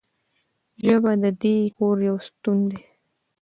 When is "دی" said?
2.71-2.81